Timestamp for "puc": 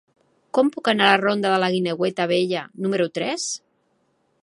0.75-0.89